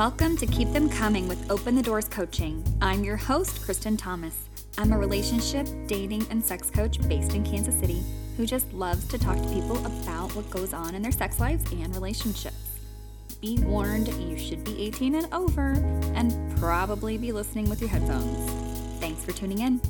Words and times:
Welcome 0.00 0.38
to 0.38 0.46
Keep 0.46 0.72
Them 0.72 0.88
Coming 0.88 1.28
with 1.28 1.50
Open 1.50 1.74
the 1.74 1.82
Doors 1.82 2.08
Coaching. 2.08 2.64
I'm 2.80 3.04
your 3.04 3.18
host, 3.18 3.60
Kristen 3.60 3.98
Thomas. 3.98 4.48
I'm 4.78 4.94
a 4.94 4.98
relationship, 4.98 5.68
dating, 5.86 6.26
and 6.30 6.42
sex 6.42 6.70
coach 6.70 7.06
based 7.06 7.34
in 7.34 7.44
Kansas 7.44 7.78
City 7.78 8.02
who 8.38 8.46
just 8.46 8.72
loves 8.72 9.06
to 9.08 9.18
talk 9.18 9.36
to 9.36 9.48
people 9.50 9.76
about 9.84 10.34
what 10.34 10.48
goes 10.48 10.72
on 10.72 10.94
in 10.94 11.02
their 11.02 11.12
sex 11.12 11.38
lives 11.38 11.70
and 11.72 11.94
relationships. 11.94 12.78
Be 13.42 13.58
warned, 13.58 14.08
you 14.14 14.38
should 14.38 14.64
be 14.64 14.86
18 14.86 15.16
and 15.16 15.34
over 15.34 15.72
and 16.14 16.56
probably 16.56 17.18
be 17.18 17.30
listening 17.30 17.68
with 17.68 17.82
your 17.82 17.90
headphones. 17.90 18.50
Thanks 19.00 19.22
for 19.22 19.32
tuning 19.32 19.58
in. 19.58 19.82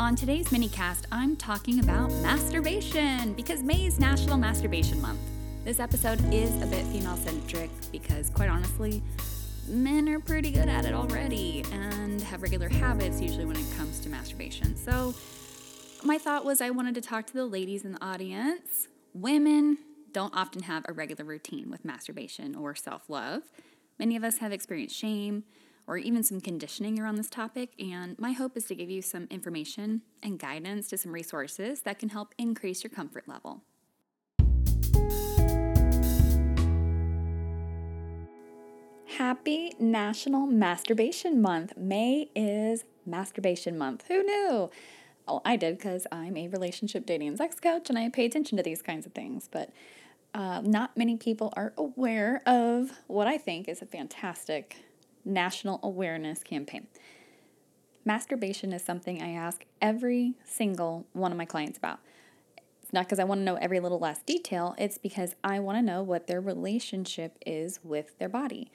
On 0.00 0.16
today's 0.16 0.48
minicast, 0.48 1.04
I'm 1.12 1.36
talking 1.36 1.78
about 1.78 2.10
masturbation 2.22 3.34
because 3.34 3.62
May 3.62 3.84
is 3.84 4.00
National 4.00 4.38
Masturbation 4.38 4.98
Month. 4.98 5.20
This 5.62 5.78
episode 5.78 6.18
is 6.32 6.50
a 6.62 6.66
bit 6.66 6.86
female 6.86 7.18
centric 7.18 7.68
because, 7.92 8.30
quite 8.30 8.48
honestly, 8.48 9.02
men 9.68 10.08
are 10.08 10.18
pretty 10.18 10.52
good 10.52 10.70
at 10.70 10.86
it 10.86 10.94
already 10.94 11.66
and 11.70 12.18
have 12.22 12.40
regular 12.40 12.70
habits 12.70 13.20
usually 13.20 13.44
when 13.44 13.58
it 13.58 13.66
comes 13.76 14.00
to 14.00 14.08
masturbation. 14.08 14.74
So, 14.74 15.14
my 16.02 16.16
thought 16.16 16.46
was 16.46 16.62
I 16.62 16.70
wanted 16.70 16.94
to 16.94 17.02
talk 17.02 17.26
to 17.26 17.34
the 17.34 17.44
ladies 17.44 17.84
in 17.84 17.92
the 17.92 18.02
audience. 18.02 18.88
Women 19.12 19.76
don't 20.12 20.34
often 20.34 20.62
have 20.62 20.86
a 20.88 20.94
regular 20.94 21.26
routine 21.26 21.70
with 21.70 21.84
masturbation 21.84 22.54
or 22.54 22.74
self 22.74 23.10
love. 23.10 23.42
Many 23.98 24.16
of 24.16 24.24
us 24.24 24.38
have 24.38 24.50
experienced 24.50 24.96
shame 24.96 25.44
or 25.90 25.98
even 25.98 26.22
some 26.22 26.40
conditioning 26.40 27.00
around 27.00 27.16
this 27.16 27.28
topic, 27.28 27.72
and 27.80 28.16
my 28.16 28.30
hope 28.30 28.56
is 28.56 28.64
to 28.64 28.76
give 28.76 28.88
you 28.88 29.02
some 29.02 29.26
information 29.28 30.02
and 30.22 30.38
guidance 30.38 30.88
to 30.88 30.96
some 30.96 31.10
resources 31.10 31.80
that 31.80 31.98
can 31.98 32.10
help 32.10 32.32
increase 32.38 32.84
your 32.84 32.92
comfort 32.92 33.26
level. 33.26 33.64
Happy 39.18 39.74
National 39.80 40.46
Masturbation 40.46 41.42
Month. 41.42 41.76
May 41.76 42.30
is 42.36 42.84
Masturbation 43.04 43.76
Month. 43.76 44.04
Who 44.06 44.22
knew? 44.22 44.70
Oh, 45.26 45.42
I 45.44 45.56
did 45.56 45.76
because 45.76 46.06
I'm 46.12 46.36
a 46.36 46.46
relationship 46.46 47.04
dating 47.04 47.26
and 47.26 47.36
sex 47.36 47.58
coach 47.58 47.90
and 47.90 47.98
I 47.98 48.08
pay 48.10 48.26
attention 48.26 48.56
to 48.58 48.62
these 48.62 48.80
kinds 48.80 49.06
of 49.06 49.12
things. 49.12 49.48
But 49.50 49.70
uh, 50.34 50.60
not 50.60 50.96
many 50.96 51.16
people 51.16 51.52
are 51.56 51.72
aware 51.76 52.42
of 52.46 52.92
what 53.08 53.26
I 53.26 53.38
think 53.38 53.68
is 53.68 53.82
a 53.82 53.86
fantastic 53.86 54.76
national 55.24 55.80
awareness 55.82 56.42
campaign. 56.42 56.86
Masturbation 58.04 58.72
is 58.72 58.82
something 58.82 59.22
I 59.22 59.32
ask 59.32 59.64
every 59.80 60.34
single 60.44 61.06
one 61.12 61.32
of 61.32 61.38
my 61.38 61.44
clients 61.44 61.78
about. 61.78 62.00
It's 62.82 62.92
not 62.92 63.04
because 63.04 63.18
I 63.18 63.24
want 63.24 63.40
to 63.40 63.44
know 63.44 63.56
every 63.56 63.78
little 63.78 63.98
last 63.98 64.26
detail, 64.26 64.74
it's 64.78 64.98
because 64.98 65.34
I 65.44 65.60
want 65.60 65.78
to 65.78 65.82
know 65.82 66.02
what 66.02 66.26
their 66.26 66.40
relationship 66.40 67.38
is 67.46 67.78
with 67.84 68.18
their 68.18 68.28
body. 68.28 68.70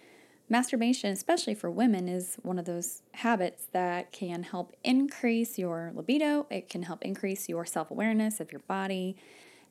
Masturbation, 0.48 1.12
especially 1.12 1.56
for 1.56 1.72
women, 1.72 2.08
is 2.08 2.38
one 2.44 2.60
of 2.60 2.66
those 2.66 3.02
habits 3.16 3.68
that 3.74 4.12
can 4.12 4.44
help 4.44 4.76
increase 4.84 5.58
your 5.58 5.92
libido. 5.96 6.46
It 6.52 6.70
can 6.70 6.84
help 6.84 7.04
increase 7.04 7.50
your 7.50 7.66
self 7.66 7.90
awareness 7.90 8.40
of 8.40 8.52
your 8.52 8.62
body. 8.62 9.16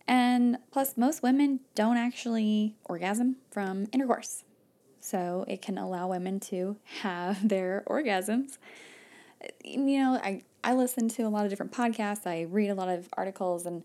And 0.08 0.58
plus, 0.72 0.96
most 0.96 1.22
women 1.22 1.60
don't 1.76 1.96
actually 1.96 2.74
orgasm 2.84 3.36
from 3.50 3.86
intercourse. 3.92 4.42
So 5.04 5.44
it 5.46 5.60
can 5.60 5.76
allow 5.76 6.08
women 6.08 6.40
to 6.40 6.76
have 7.02 7.46
their 7.48 7.84
orgasms. 7.86 8.56
You 9.62 9.98
know, 9.98 10.14
I, 10.14 10.42
I 10.62 10.72
listen 10.72 11.10
to 11.10 11.24
a 11.24 11.28
lot 11.28 11.44
of 11.44 11.50
different 11.50 11.72
podcasts, 11.72 12.26
I 12.26 12.42
read 12.42 12.70
a 12.70 12.74
lot 12.74 12.88
of 12.88 13.10
articles, 13.12 13.66
and 13.66 13.82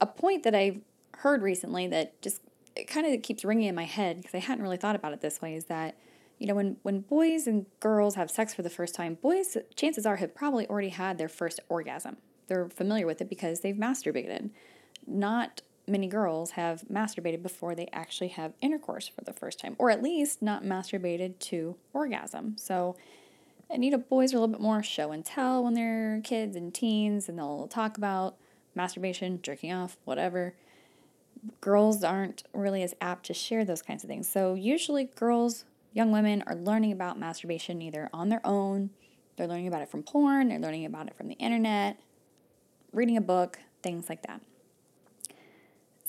a 0.00 0.06
point 0.06 0.42
that 0.42 0.56
I've 0.56 0.80
heard 1.18 1.42
recently 1.42 1.86
that 1.86 2.20
just 2.20 2.40
kind 2.88 3.06
of 3.06 3.22
keeps 3.22 3.44
ringing 3.44 3.68
in 3.68 3.76
my 3.76 3.84
head 3.84 4.16
because 4.16 4.34
I 4.34 4.38
hadn't 4.38 4.62
really 4.62 4.76
thought 4.76 4.96
about 4.96 5.12
it 5.12 5.20
this 5.20 5.40
way 5.40 5.54
is 5.54 5.64
that 5.66 5.96
you 6.38 6.46
know 6.46 6.54
when 6.54 6.76
when 6.82 7.00
boys 7.00 7.48
and 7.48 7.66
girls 7.80 8.14
have 8.14 8.30
sex 8.30 8.54
for 8.54 8.62
the 8.62 8.70
first 8.70 8.94
time 8.94 9.14
boys 9.14 9.56
chances 9.74 10.06
are 10.06 10.14
have 10.16 10.32
probably 10.32 10.64
already 10.68 10.90
had 10.90 11.18
their 11.18 11.28
first 11.28 11.58
orgasm. 11.68 12.18
They're 12.46 12.68
familiar 12.68 13.06
with 13.06 13.20
it 13.20 13.28
because 13.28 13.60
they've 13.60 13.74
masturbated. 13.74 14.50
Not 15.06 15.62
many 15.88 16.06
girls 16.06 16.52
have 16.52 16.82
masturbated 16.92 17.42
before 17.42 17.74
they 17.74 17.88
actually 17.92 18.28
have 18.28 18.52
intercourse 18.60 19.08
for 19.08 19.22
the 19.22 19.32
first 19.32 19.58
time, 19.58 19.74
or 19.78 19.90
at 19.90 20.02
least 20.02 20.42
not 20.42 20.64
masturbated 20.64 21.38
to 21.38 21.76
orgasm. 21.92 22.56
So, 22.58 22.96
know, 23.90 23.98
boys 23.98 24.32
are 24.32 24.36
a 24.36 24.40
little 24.40 24.52
bit 24.52 24.60
more 24.60 24.82
show 24.82 25.12
and 25.12 25.24
tell 25.24 25.64
when 25.64 25.74
they're 25.74 26.20
kids 26.24 26.56
and 26.56 26.72
teens, 26.72 27.28
and 27.28 27.38
they'll 27.38 27.68
talk 27.68 27.96
about 27.96 28.36
masturbation, 28.74 29.40
jerking 29.42 29.72
off, 29.72 29.96
whatever. 30.04 30.54
Girls 31.60 32.02
aren't 32.02 32.42
really 32.52 32.82
as 32.82 32.94
apt 33.00 33.26
to 33.26 33.34
share 33.34 33.64
those 33.64 33.82
kinds 33.82 34.02
of 34.04 34.08
things. 34.08 34.28
So, 34.28 34.54
usually, 34.54 35.04
girls, 35.04 35.64
young 35.92 36.10
women, 36.10 36.42
are 36.46 36.54
learning 36.54 36.92
about 36.92 37.18
masturbation 37.18 37.82
either 37.82 38.08
on 38.12 38.28
their 38.28 38.44
own, 38.44 38.90
they're 39.36 39.46
learning 39.46 39.68
about 39.68 39.82
it 39.82 39.88
from 39.88 40.02
porn, 40.02 40.48
they're 40.48 40.58
learning 40.58 40.84
about 40.84 41.06
it 41.06 41.16
from 41.16 41.28
the 41.28 41.34
internet, 41.34 42.00
reading 42.92 43.16
a 43.16 43.20
book, 43.20 43.58
things 43.82 44.08
like 44.08 44.22
that. 44.26 44.40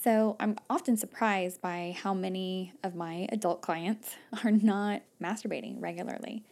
So 0.02 0.38
I'm 0.40 0.56
often 0.70 0.96
surprised 0.96 1.62
by 1.62 1.94
how 2.02 2.14
many 2.14 2.72
of 2.84 2.96
my 2.96 3.28
adult 3.34 3.62
clients 3.62 4.16
are 4.44 4.52
not 4.52 5.02
masturbating 5.22 5.82
regularly. 5.82 6.44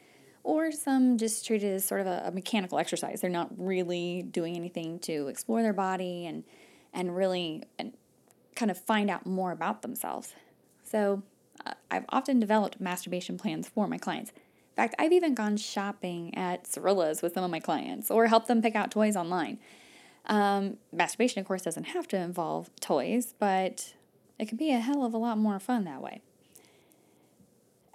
Or 0.44 0.72
some 0.72 1.18
just 1.18 1.46
treat 1.46 1.64
it 1.64 1.74
as 1.74 1.86
sort 1.86 2.02
of 2.02 2.08
a, 2.08 2.24
a 2.26 2.32
mechanical 2.32 2.78
exercise. 2.78 3.22
They're 3.22 3.30
not 3.30 3.50
really 3.58 4.22
doing 4.22 4.56
anything 4.56 5.00
to 5.00 5.28
explore 5.28 5.62
their 5.62 5.74
body 5.74 6.26
and 6.26 6.44
and 6.94 7.16
really 7.16 7.64
and 7.78 7.94
kind 8.56 8.72
of 8.72 8.78
find 8.78 9.10
out 9.10 9.26
more 9.26 9.52
about 9.52 9.82
themselves. 9.82 10.34
So 10.84 11.22
uh, 11.66 11.74
I've 11.92 12.06
often 12.10 12.40
developed 12.40 12.80
masturbation 12.80 13.38
plans 13.38 13.68
for 13.68 13.88
my 13.88 13.98
clients. 13.98 14.32
In 14.32 14.76
fact, 14.76 14.96
I've 15.00 15.12
even 15.12 15.36
gone 15.36 15.58
shopping 15.58 16.34
at 16.36 16.66
Cirilla's 16.66 17.22
with 17.22 17.34
some 17.34 17.44
of 17.44 17.52
my 17.52 17.60
clients 17.60 18.10
or 18.10 18.28
helped 18.28 18.48
them 18.48 18.62
pick 18.62 18.76
out 18.76 18.90
toys 18.90 19.16
online. 19.16 19.60
Um, 20.28 20.78
masturbation, 20.92 21.40
of 21.40 21.48
course, 21.48 21.62
doesn't 21.62 21.86
have 21.86 22.08
to 22.10 22.18
involve 22.18 22.70
toys, 22.80 23.34
but 23.40 23.94
it 24.38 24.48
can 24.48 24.58
be 24.58 24.72
a 24.72 24.80
hell 24.80 25.06
of 25.06 25.14
a 25.14 25.18
lot 25.18 25.38
more 25.38 25.60
fun 25.60 25.86
that 25.86 26.02
way. 26.02 26.22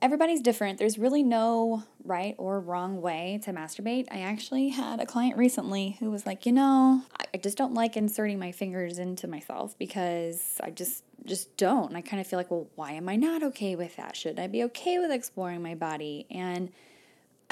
Everybody's 0.01 0.41
different. 0.41 0.79
There's 0.79 0.99
really 0.99 1.23
no 1.23 1.85
right 2.03 2.35
or 2.37 2.59
wrong 2.59 3.01
way 3.01 3.39
to 3.45 3.53
masturbate. 3.53 4.09
I 4.11 4.23
actually 4.23 4.71
had 4.71 4.99
a 5.01 5.07
client 5.07 5.37
recently 5.37 5.97
who 6.01 6.11
was 6.11 6.27
like, 6.27 6.45
you 6.45 6.51
know, 6.51 7.03
I 7.33 7.39
just 7.39 7.57
don't 7.57 7.75
like 7.75 7.97
inserting 7.97 8.41
my 8.41 8.51
fingers 8.51 8.99
into 8.99 9.29
myself 9.29 9.79
because 9.79 10.61
I 10.61 10.71
just 10.71 11.05
just 11.25 11.57
don't. 11.57 11.89
And 11.89 11.97
I 11.97 12.01
kind 12.01 12.21
of 12.21 12.27
feel 12.27 12.37
like, 12.37 12.51
well, 12.51 12.67
why 12.75 12.93
am 12.93 13.09
I 13.09 13.15
not 13.15 13.45
okay 13.45 13.77
with 13.77 13.95
that? 13.95 14.17
Should 14.17 14.41
I 14.41 14.49
be 14.49 14.65
okay 14.65 14.99
with 14.99 15.13
exploring 15.13 15.63
my 15.63 15.77
body? 15.77 16.27
And 16.33 16.73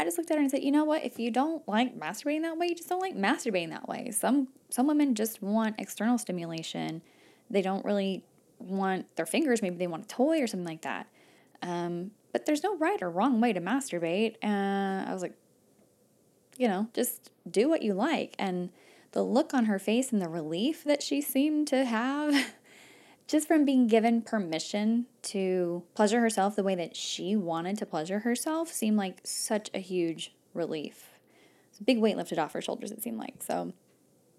I 0.00 0.05
just 0.05 0.16
looked 0.16 0.31
at 0.31 0.38
her 0.38 0.41
and 0.41 0.50
said, 0.50 0.62
you 0.62 0.72
know 0.72 0.84
what? 0.84 1.05
If 1.05 1.19
you 1.19 1.31
don't 1.31 1.66
like 1.69 1.99
masturbating 2.00 2.41
that 2.41 2.56
way, 2.56 2.69
you 2.69 2.75
just 2.75 2.88
don't 2.88 3.00
like 3.00 3.15
masturbating 3.15 3.69
that 3.69 3.87
way. 3.87 4.11
Some 4.11 4.49
some 4.71 4.87
women 4.87 5.15
just 5.15 5.43
want 5.43 5.75
external 5.78 6.16
stimulation. 6.16 7.03
They 7.50 7.61
don't 7.61 7.84
really 7.84 8.25
want 8.59 9.15
their 9.16 9.27
fingers. 9.27 9.61
Maybe 9.61 9.77
they 9.77 9.87
want 9.87 10.05
a 10.05 10.09
toy 10.09 10.41
or 10.41 10.47
something 10.47 10.66
like 10.66 10.81
that. 10.83 11.06
Um, 11.61 12.12
but 12.33 12.47
there's 12.47 12.62
no 12.62 12.78
right 12.78 13.03
or 13.03 13.11
wrong 13.11 13.43
way 13.43 13.53
to 13.53 13.61
masturbate. 13.61 14.37
And 14.41 15.06
uh, 15.06 15.11
I 15.11 15.12
was 15.12 15.21
like, 15.21 15.34
you 16.56 16.67
know, 16.67 16.88
just 16.94 17.31
do 17.50 17.69
what 17.69 17.82
you 17.82 17.93
like. 17.93 18.34
And 18.38 18.71
the 19.12 19.22
look 19.22 19.53
on 19.53 19.67
her 19.67 19.78
face 19.78 20.12
and 20.12 20.22
the 20.22 20.31
relief 20.31 20.82
that 20.84 21.03
she 21.03 21.21
seemed 21.21 21.69
to 21.69 21.84
have 21.84 22.55
just 23.31 23.47
from 23.47 23.65
being 23.65 23.87
given 23.87 24.23
permission 24.23 25.07
to 25.23 25.85
pleasure 25.95 26.21
herself 26.21 26.56
the 26.56 26.65
way 26.65 26.75
that 26.75 26.97
she 26.97 27.37
wanted 27.37 27.79
to 27.79 27.87
pleasure 27.87 28.19
herself 28.21 28.73
seemed 28.73 28.97
like 28.97 29.21
such 29.23 29.71
a 29.73 29.79
huge 29.79 30.35
relief. 30.53 31.11
It's 31.71 31.79
a 31.79 31.85
big 31.85 32.00
weight 32.00 32.17
lifted 32.17 32.41
off 32.41 32.55
her 32.55 32.61
shoulders, 32.61 32.91
it 32.91 33.05
seemed 33.05 33.19
like. 33.19 33.41
So 33.41 33.73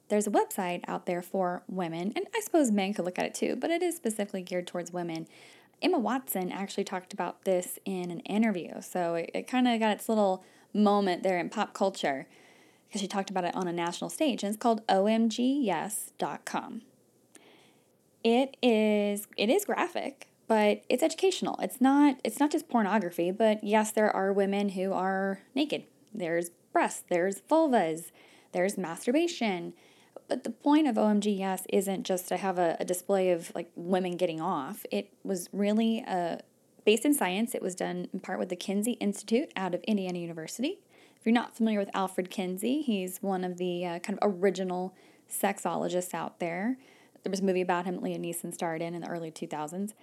there's 0.10 0.28
a 0.28 0.32
website 0.32 0.84
out 0.90 1.06
there 1.06 1.22
for 1.22 1.64
women, 1.70 2.12
and 2.18 2.26
I 2.36 2.42
suppose 2.42 2.70
men 2.70 2.94
could 2.94 3.06
look 3.06 3.18
at 3.18 3.26
it 3.26 3.34
too, 3.34 3.56
but 3.56 3.72
it 3.72 3.82
is 3.82 3.96
specifically 3.96 4.42
geared 4.42 4.68
towards 4.68 4.92
women. 4.92 5.26
Emma 5.82 5.98
Watson 5.98 6.52
actually 6.52 6.84
talked 6.84 7.14
about 7.14 7.46
this 7.46 7.80
in 7.86 8.12
an 8.12 8.20
interview, 8.22 8.82
so 8.82 9.16
it, 9.16 9.32
it 9.34 9.48
kind 9.48 9.70
of 9.70 9.80
got 9.80 9.94
its 9.94 10.10
little 10.10 10.44
moment 10.74 11.24
there 11.24 11.40
in 11.40 11.50
pop 11.50 11.74
culture 11.74 12.28
because 12.90 13.00
she 13.00 13.08
talked 13.08 13.30
about 13.30 13.46
it 13.46 13.56
on 13.56 13.70
a 13.70 13.74
national 13.74 14.10
stage, 14.10 14.44
and 14.44 14.54
it's 14.54 14.62
called 14.62 14.86
omgyes.com 14.88 16.82
it 18.24 18.58
is 18.62 19.28
it 19.38 19.50
is 19.50 19.66
graphic 19.66 20.28
but 20.48 20.82
it's 20.90 21.02
educational. 21.02 21.58
It's 21.62 21.80
not 21.80 22.20
it's 22.26 22.40
not 22.40 22.52
just 22.52 22.68
pornography 22.68 23.32
but 23.32 23.64
yes 23.64 23.92
there 23.92 24.14
are 24.14 24.34
women 24.34 24.70
who 24.70 24.92
are 24.92 25.40
naked. 25.56 25.84
There's 26.14 26.52
breasts 26.74 27.04
there's 27.10 27.42
vulvas 27.50 28.12
there's 28.52 28.78
masturbation. 28.78 29.74
But 30.28 30.44
the 30.44 30.50
point 30.50 30.88
of 30.88 30.96
omg 30.96 31.38
yes 31.38 31.64
isn't 31.70 32.04
just 32.04 32.28
to 32.30 32.38
have 32.38 32.58
a, 32.58 32.78
a 32.80 32.86
display 32.86 33.32
of 33.32 33.52
like 33.56 33.72
women 33.76 34.18
getting 34.18 34.42
off. 34.42 34.86
It 34.92 35.14
was 35.24 35.50
really 35.54 36.04
a 36.08 36.12
uh, 36.12 36.38
based 36.84 37.06
in 37.06 37.14
science 37.14 37.54
it 37.54 37.62
was 37.62 37.76
done 37.76 38.08
in 38.12 38.20
part 38.20 38.40
with 38.40 38.50
the 38.50 38.56
kinsey 38.56 38.94
institute 38.94 39.52
out 39.56 39.76
of 39.76 39.82
indiana 39.84 40.20
university. 40.20 40.80
If 41.22 41.28
you're 41.28 41.34
not 41.34 41.56
familiar 41.56 41.78
with 41.78 41.92
Alfred 41.94 42.32
Kinsey, 42.32 42.82
he's 42.82 43.20
one 43.22 43.44
of 43.44 43.58
the 43.58 43.86
uh, 43.86 44.00
kind 44.00 44.18
of 44.20 44.34
original 44.42 44.96
sexologists 45.30 46.16
out 46.16 46.40
there. 46.40 46.80
There 47.24 47.30
was 47.30 47.40
a 47.40 47.44
movie 47.44 47.62
about 47.62 47.86
him 47.86 48.00
Liam 48.00 48.20
Neeson 48.20 48.54
starred 48.54 48.82
in 48.82 48.94
in 48.96 49.02
the 49.02 49.10
early 49.10 49.32
2000s. 49.32 49.94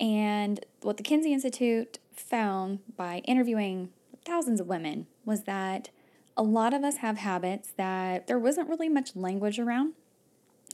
And 0.00 0.64
what 0.82 0.96
the 0.96 1.02
Kinsey 1.02 1.32
Institute 1.32 1.98
found 2.12 2.80
by 2.96 3.18
interviewing 3.18 3.90
thousands 4.24 4.60
of 4.60 4.66
women 4.66 5.06
was 5.24 5.42
that 5.42 5.90
a 6.36 6.42
lot 6.42 6.74
of 6.74 6.82
us 6.82 6.96
have 6.96 7.18
habits 7.18 7.72
that 7.76 8.26
there 8.26 8.38
wasn't 8.38 8.68
really 8.68 8.88
much 8.88 9.14
language 9.14 9.58
around. 9.58 9.94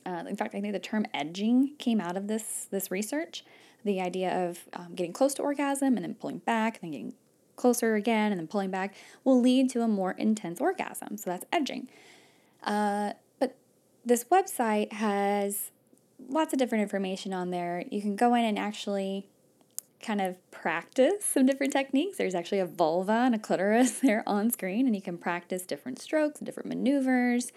Uh, 0.07 0.25
in 0.27 0.37
fact, 0.37 0.55
I 0.55 0.61
think 0.61 0.73
the 0.73 0.79
term 0.79 1.05
edging 1.13 1.75
came 1.79 2.01
out 2.01 2.17
of 2.17 2.27
this 2.27 2.67
this 2.71 2.91
research. 2.91 3.45
The 3.85 4.01
idea 4.01 4.49
of 4.49 4.61
um, 4.73 4.95
getting 4.95 5.13
close 5.13 5.35
to 5.35 5.43
orgasm 5.43 5.97
and 5.97 6.05
then 6.05 6.15
pulling 6.15 6.39
back, 6.39 6.79
and 6.81 6.85
then 6.85 6.91
getting 6.91 7.15
closer 7.61 7.95
again 7.95 8.33
and 8.33 8.41
then 8.41 8.47
pulling 8.47 8.71
back 8.71 8.95
will 9.23 9.41
lead 9.41 9.69
to 9.71 9.83
a 9.83 9.89
more 9.89 10.13
intense 10.13 10.61
orgasm. 10.61 11.19
So 11.19 11.31
that's 11.31 11.45
edging. 11.53 11.89
Uh, 12.65 13.13
but 13.39 13.57
this 14.05 14.25
website 14.25 14.93
has 14.93 15.71
lots 16.31 16.53
of 16.53 16.59
different 16.59 16.83
information 16.83 17.33
on 17.33 17.51
there. 17.51 17.85
You 17.91 18.01
can 18.01 18.17
go 18.17 18.35
in 18.35 18.45
and 18.45 18.59
actually 18.59 19.27
kind 20.03 20.21
of 20.21 20.37
practice 20.51 21.25
some 21.25 21.45
different 21.47 21.73
techniques. 21.73 22.17
There's 22.17 22.35
actually 22.35 22.61
a 22.61 22.67
vulva 22.67 23.13
and 23.13 23.35
a 23.35 23.39
clitoris 23.39 23.91
there 24.03 24.23
on 24.27 24.51
screen, 24.51 24.87
and 24.87 24.95
you 24.95 25.03
can 25.03 25.19
practice 25.19 25.63
different 25.65 25.99
strokes, 25.99 26.41
different 26.41 26.69
maneuvers. 26.69 27.53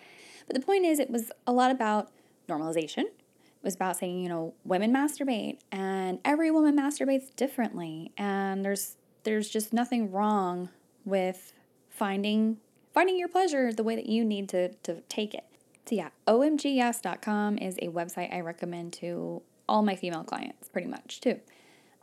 But 0.47 0.55
the 0.55 0.61
point 0.61 0.85
is, 0.85 0.99
it 0.99 1.09
was 1.09 1.31
a 1.47 1.53
lot 1.53 1.71
about 1.71 2.11
normalization. 2.49 3.05
It 3.05 3.63
was 3.63 3.75
about 3.75 3.97
saying, 3.97 4.21
you 4.21 4.29
know, 4.29 4.53
women 4.65 4.93
masturbate, 4.93 5.59
and 5.71 6.19
every 6.25 6.51
woman 6.51 6.77
masturbates 6.77 7.33
differently, 7.35 8.11
and 8.17 8.65
there's 8.65 8.97
there's 9.23 9.49
just 9.49 9.71
nothing 9.71 10.11
wrong 10.11 10.69
with 11.05 11.53
finding 11.89 12.57
finding 12.93 13.17
your 13.17 13.29
pleasure 13.29 13.71
the 13.71 13.83
way 13.83 13.95
that 13.95 14.07
you 14.07 14.25
need 14.25 14.49
to 14.49 14.69
to 14.83 15.01
take 15.07 15.33
it. 15.33 15.45
So 15.85 15.95
yeah, 15.95 16.09
omgyes.com 16.27 17.57
is 17.57 17.77
a 17.81 17.89
website 17.89 18.33
I 18.33 18.39
recommend 18.39 18.93
to 18.93 19.41
all 19.67 19.81
my 19.81 19.95
female 19.95 20.23
clients 20.23 20.69
pretty 20.69 20.87
much 20.87 21.21
too. 21.21 21.39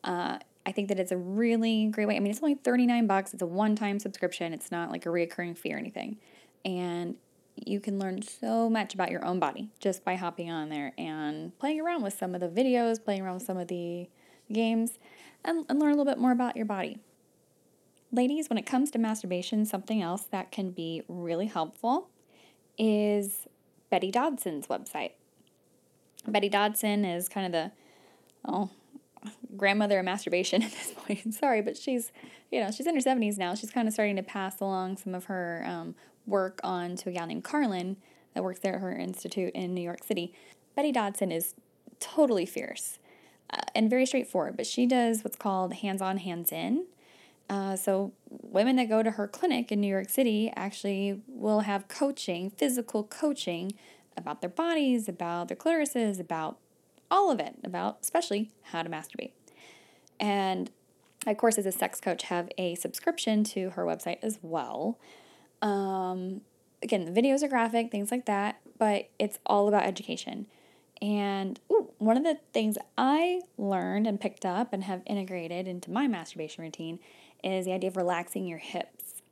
Uh, 0.05 0.39
I 0.67 0.73
think 0.73 0.89
that 0.89 1.01
it's 1.01 1.13
a 1.13 1.17
really 1.17 1.87
great 1.87 2.07
way. 2.07 2.17
I 2.17 2.21
mean, 2.21 2.31
it's 2.31 2.43
only 2.43 2.55
39 2.55 3.07
bucks. 3.07 3.33
It's 3.33 3.43
a 3.43 3.47
one-time 3.47 3.99
subscription. 3.99 4.53
It's 4.53 4.71
not 4.71 4.91
like 4.91 5.07
a 5.07 5.09
reoccurring 5.09 5.57
fee 5.57 5.73
or 5.73 5.79
anything. 5.79 6.19
And 6.65 7.17
you 7.57 7.81
can 7.81 7.99
learn 7.99 8.23
so 8.23 8.69
much 8.69 8.95
about 8.95 9.11
your 9.11 9.25
own 9.25 9.39
body 9.39 9.71
just 9.81 10.05
by 10.05 10.15
hopping 10.15 10.51
on 10.51 10.69
there 10.69 10.93
and 10.99 11.59
playing 11.59 11.81
around 11.81 12.03
with 12.03 12.15
some 12.15 12.35
of 12.35 12.41
the 12.41 12.49
videos, 12.49 13.03
playing 13.03 13.23
around 13.23 13.35
with 13.35 13.45
some 13.45 13.57
of 13.57 13.69
the 13.69 14.09
games, 14.53 14.99
and, 15.45 15.65
and 15.69 15.79
learn 15.79 15.93
a 15.93 15.97
little 15.97 16.11
bit 16.11 16.19
more 16.19 16.33
about 16.33 16.57
your 16.57 16.67
body. 16.67 16.99
Ladies, 18.13 18.49
when 18.49 18.59
it 18.59 18.67
comes 18.67 18.91
to 18.91 18.99
masturbation, 18.99 19.65
something 19.65 20.03
else 20.03 20.25
that 20.25 20.51
can 20.51 20.71
be 20.71 21.03
really 21.09 21.47
helpful 21.47 22.11
is 22.77 23.47
Betty 23.91 24.11
Dodson's 24.11 24.67
website. 24.69 25.13
Betty 26.27 26.49
Dodson 26.49 27.05
is 27.05 27.29
kind 27.29 27.47
of 27.47 27.53
the 27.53 27.73
oh 28.47 28.71
grandmother 29.57 29.99
of 29.99 30.05
masturbation 30.05 30.63
at 30.63 30.71
this 30.71 30.93
point. 30.97 31.35
Sorry, 31.35 31.61
but 31.63 31.77
she's 31.77 32.13
you 32.51 32.61
know 32.61 32.71
she's 32.71 32.87
in 32.87 32.95
her 32.95 33.01
seventies 33.01 33.39
now. 33.39 33.55
She's 33.55 33.71
kind 33.71 33.89
of 33.89 33.95
starting 33.95 34.17
to 34.17 34.23
pass 34.23 34.61
along 34.61 34.99
some 34.99 35.15
of 35.15 35.25
her 35.25 35.65
um, 35.67 35.95
work 36.27 36.61
on 36.63 36.97
to 36.97 37.09
a 37.11 37.13
gal 37.13 37.27
named 37.27 37.45
Carlin 37.45 37.97
that 38.35 38.45
works 38.45 38.61
there 38.61 38.77
at 38.77 38.81
her 38.81 38.93
institute 38.93 39.53
in 39.55 39.75
New 39.75 39.83
York 39.83 40.05
City. 40.05 40.33
Betty 40.77 40.93
Dodson 40.93 41.33
is 41.33 41.55
totally 41.99 42.47
fierce 42.47 42.99
uh, 43.53 43.59
and 43.75 43.91
very 43.91 44.07
straightforward, 44.07 44.57
but 44.57 44.67
she 44.67 44.87
does 44.87 45.25
what's 45.25 45.37
called 45.37 45.75
hands 45.75 46.01
on, 46.01 46.19
hands 46.19 46.53
in. 46.53 46.87
Uh, 47.49 47.75
so, 47.75 48.13
women 48.51 48.77
that 48.77 48.89
go 48.89 49.03
to 49.03 49.13
her 49.13 49.29
clinic 49.29 49.71
in 49.71 49.81
New 49.81 49.89
York 49.89 50.09
City 50.09 50.53
actually 50.57 51.23
will 51.29 51.61
have 51.61 51.89
coaching, 51.89 52.51
physical 52.51 53.05
coaching 53.05 53.73
about 54.17 54.41
their 54.41 54.51
bodies, 54.51 55.09
about 55.09 55.49
their 55.49 55.57
clitorises, 55.57 56.19
about 56.19 56.59
all 57.11 57.31
of 57.31 57.41
it, 57.41 57.57
about 57.65 57.99
especially 58.03 58.51
how 58.65 58.83
to 58.83 58.91
masturbate. 58.91 59.33
And 60.19 60.71
I, 61.27 61.31
of 61.33 61.39
course, 61.39 61.59
as 61.59 61.67
a 61.67 61.73
sex 61.73 62.01
coach, 62.01 62.25
have 62.25 62.51
a 62.59 62.75
subscription 62.75 63.45
to 63.45 63.71
her 63.71 63.85
website 63.85 64.19
as 64.23 64.39
well. 64.43 64.99
Um, 65.63 66.41
again, 66.83 67.13
the 67.13 67.23
videos 67.23 67.43
are 67.43 67.49
graphic, 67.49 67.91
things 67.91 68.11
like 68.11 68.27
that, 68.27 68.61
but 68.79 69.11
it's 69.19 69.39
all 69.47 69.69
about 69.69 69.85
education. 69.85 70.47
And 71.03 71.59
ooh, 71.71 71.91
one 71.99 72.17
of 72.17 72.25
the 72.25 72.39
things 72.53 72.77
I 72.99 73.41
learned 73.57 74.07
and 74.07 74.21
picked 74.21 74.45
up 74.45 74.73
and 74.73 74.85
have 74.85 75.03
integrated 75.07 75.67
into 75.67 75.91
my 75.91 76.07
masturbation 76.07 76.63
routine 76.63 76.99
is 77.43 77.65
the 77.65 77.73
idea 77.73 77.89
of 77.89 77.97
relaxing 77.97 78.47
your 78.47 78.59
hips. 78.59 79.23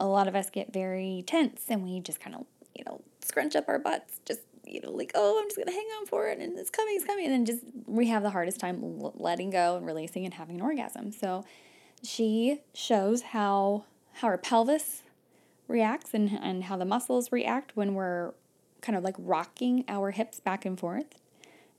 A 0.00 0.06
lot 0.06 0.28
of 0.28 0.34
us 0.34 0.50
get 0.50 0.72
very 0.72 1.22
tense 1.26 1.64
and 1.68 1.82
we 1.82 2.00
just 2.00 2.20
kind 2.20 2.34
of, 2.34 2.46
you 2.74 2.84
know, 2.84 3.00
scrunch 3.20 3.54
up 3.54 3.68
our 3.68 3.78
butts, 3.78 4.20
just, 4.26 4.40
you 4.66 4.80
know, 4.80 4.90
like, 4.90 5.12
oh, 5.14 5.38
I'm 5.40 5.46
just 5.46 5.56
going 5.56 5.68
to 5.68 5.72
hang 5.72 5.86
on 6.00 6.06
for 6.06 6.28
it 6.28 6.38
and 6.38 6.58
it's 6.58 6.70
coming, 6.70 6.96
it's 6.96 7.04
coming. 7.04 7.26
And 7.26 7.34
then 7.34 7.44
just, 7.44 7.62
we 7.86 8.08
have 8.08 8.22
the 8.22 8.30
hardest 8.30 8.58
time 8.58 8.80
letting 9.14 9.50
go 9.50 9.76
and 9.76 9.86
releasing 9.86 10.24
and 10.24 10.34
having 10.34 10.56
an 10.56 10.62
orgasm. 10.62 11.12
So 11.12 11.44
she 12.02 12.60
shows 12.74 13.22
how, 13.22 13.84
how 14.14 14.28
our 14.28 14.38
pelvis 14.38 15.02
reacts 15.68 16.14
and, 16.14 16.38
and 16.42 16.64
how 16.64 16.76
the 16.76 16.84
muscles 16.84 17.30
react 17.30 17.76
when 17.76 17.94
we're 17.94 18.32
kind 18.80 18.96
of 18.98 19.04
like 19.04 19.14
rocking 19.18 19.84
our 19.88 20.10
hips 20.10 20.40
back 20.40 20.64
and 20.64 20.78
forth 20.78 21.14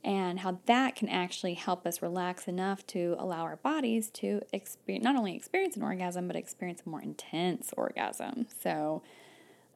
and 0.04 0.40
how 0.40 0.60
that 0.66 0.96
can 0.96 1.08
actually 1.08 1.54
help 1.54 1.86
us 1.88 2.02
relax 2.02 2.48
enough 2.48 2.86
to 2.88 3.16
allow 3.18 3.42
our 3.42 3.56
bodies 3.58 4.10
to 4.10 4.42
experience 4.52 5.04
not 5.04 5.16
only 5.16 5.36
experience 5.36 5.78
an 5.78 5.84
orgasm 5.84 6.28
but 6.28 6.36
experience 6.36 6.82
a 6.86 6.90
more 6.90 7.02
intense 7.02 7.74
orgasm. 7.78 8.48
So 8.62 9.02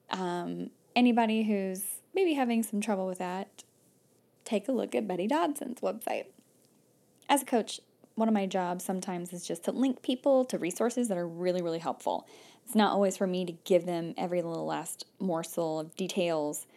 um, 0.10 0.72
anybody 0.96 1.44
who's 1.44 1.84
maybe 2.14 2.34
having 2.34 2.64
some 2.64 2.82
trouble 2.82 3.08
with 3.08 3.20
that 3.20 3.64
take 4.44 4.68
a 4.68 4.72
look 4.72 4.96
at 4.96 5.08
betty 5.08 5.28
dodson's 5.28 5.82
website. 5.82 6.26
As 7.30 7.42
a 7.42 7.46
coach 7.46 7.80
one 8.16 8.28
of 8.28 8.34
my 8.34 8.48
jobs 8.48 8.84
sometimes 8.84 9.32
is 9.32 9.46
just 9.46 9.64
to 9.66 9.72
link 9.72 10.02
people 10.02 10.44
to 10.46 10.58
resources 10.58 11.08
that 11.08 11.18
are 11.18 11.28
really 11.28 11.62
really 11.62 11.80
helpful. 11.80 12.28
It's 12.66 12.76
not 12.76 12.92
always 12.92 13.16
for 13.16 13.28
me 13.28 13.46
to 13.46 13.54
give 13.64 13.86
them 13.86 14.14
every 14.18 14.42
little 14.42 14.66
last 14.66 15.06
morsel 15.20 15.80
of 15.80 15.96
details 15.96 16.68